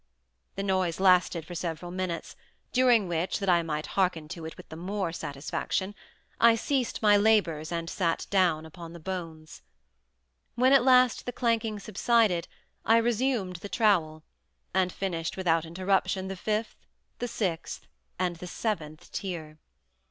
The 0.55 0.63
noise 0.63 0.99
lasted 0.99 1.45
for 1.45 1.53
several 1.53 1.91
minutes, 1.91 2.35
during 2.71 3.07
which, 3.07 3.37
that 3.37 3.49
I 3.49 3.61
might 3.61 3.85
hearken 3.85 4.27
to 4.29 4.45
it 4.47 4.57
with 4.57 4.69
the 4.69 4.75
more 4.75 5.11
satisfaction, 5.13 5.93
I 6.39 6.55
ceased 6.55 7.03
my 7.03 7.17
labors 7.17 7.71
and 7.71 7.87
sat 7.87 8.25
down 8.31 8.65
upon 8.65 8.93
the 8.93 8.99
bones. 8.99 9.61
When 10.55 10.73
at 10.73 10.83
last 10.83 11.27
the 11.27 11.31
clanking 11.31 11.79
subsided, 11.79 12.47
I 12.83 12.97
resumed 12.97 13.57
the 13.57 13.69
trowel, 13.69 14.23
and 14.73 14.91
finished 14.91 15.37
without 15.37 15.65
interruption 15.65 16.29
the 16.29 16.35
fifth, 16.35 16.83
the 17.19 17.27
sixth, 17.27 17.85
and 18.17 18.37
the 18.37 18.47
seventh 18.47 19.11
tier. 19.11 19.59